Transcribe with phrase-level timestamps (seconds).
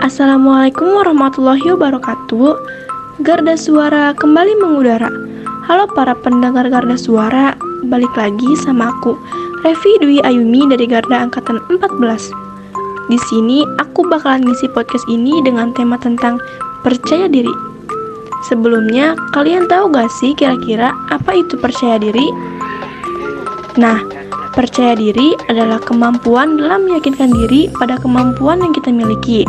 [0.00, 2.56] Assalamualaikum warahmatullahi wabarakatuh.
[3.20, 5.12] Garda Suara kembali mengudara.
[5.68, 7.52] Halo para pendengar Garda Suara,
[7.84, 9.12] balik lagi sama aku,
[9.60, 12.32] Revi Dwi Ayumi dari Garda Angkatan 14.
[13.12, 16.40] Di sini aku bakalan ngisi podcast ini dengan tema tentang
[16.80, 17.52] percaya diri.
[18.48, 22.24] Sebelumnya, kalian tahu gak sih kira-kira apa itu percaya diri?
[23.76, 24.00] Nah,
[24.56, 29.44] percaya diri adalah kemampuan dalam meyakinkan diri pada kemampuan yang kita miliki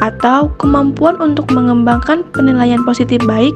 [0.00, 3.54] atau kemampuan untuk mengembangkan penilaian positif baik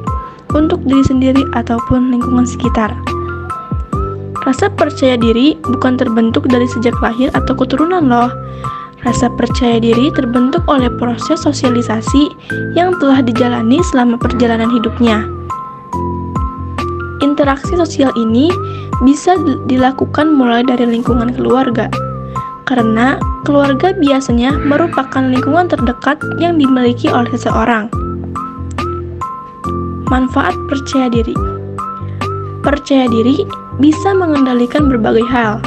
[0.52, 2.92] untuk diri sendiri ataupun lingkungan sekitar.
[4.42, 8.30] Rasa percaya diri bukan terbentuk dari sejak lahir atau keturunan loh.
[9.02, 12.30] Rasa percaya diri terbentuk oleh proses sosialisasi
[12.78, 15.26] yang telah dijalani selama perjalanan hidupnya.
[17.22, 18.50] Interaksi sosial ini
[19.06, 21.90] bisa dilakukan mulai dari lingkungan keluarga,
[22.72, 27.92] karena keluarga biasanya merupakan lingkungan terdekat yang dimiliki oleh seseorang.
[30.08, 31.36] Manfaat percaya diri
[32.64, 33.44] Percaya diri
[33.76, 35.60] bisa mengendalikan berbagai hal.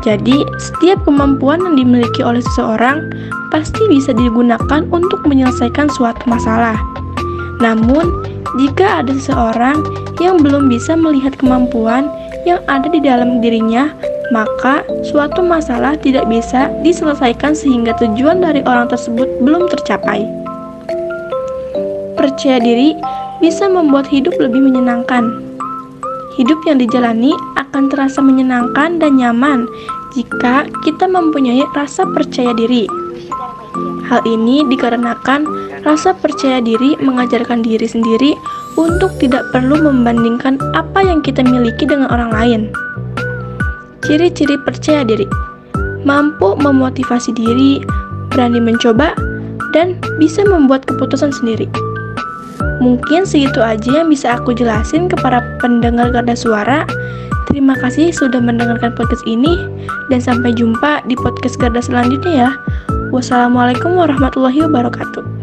[0.00, 3.12] Jadi, setiap kemampuan yang dimiliki oleh seseorang
[3.52, 6.80] pasti bisa digunakan untuk menyelesaikan suatu masalah.
[7.60, 8.24] Namun,
[8.56, 9.82] jika ada seseorang
[10.22, 12.08] yang belum bisa melihat kemampuan
[12.46, 13.90] yang ada di dalam dirinya,
[14.28, 20.24] maka suatu masalah tidak bisa diselesaikan sehingga tujuan dari orang tersebut belum tercapai.
[22.18, 22.92] Percaya diri
[23.40, 25.44] bisa membuat hidup lebih menyenangkan.
[26.36, 29.66] Hidup yang dijalani akan terasa menyenangkan dan nyaman
[30.14, 32.86] jika kita mempunyai rasa percaya diri.
[34.06, 35.44] Hal ini dikarenakan
[35.84, 38.32] rasa percaya diri mengajarkan diri sendiri
[38.78, 42.62] untuk tidak perlu membandingkan apa yang kita miliki dengan orang lain.
[44.06, 45.26] Ciri-ciri percaya diri
[46.06, 47.82] Mampu memotivasi diri,
[48.30, 49.12] berani mencoba,
[49.74, 51.66] dan bisa membuat keputusan sendiri.
[52.78, 56.86] Mungkin segitu aja yang bisa aku jelasin kepada pendengar Garda Suara.
[57.50, 59.58] Terima kasih sudah mendengarkan podcast ini,
[60.08, 62.50] dan sampai jumpa di podcast Garda selanjutnya ya.
[63.10, 65.37] Wassalamualaikum warahmatullahi wabarakatuh.